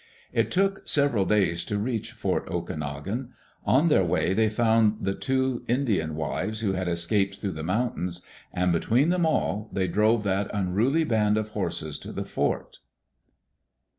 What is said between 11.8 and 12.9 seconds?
to the fort.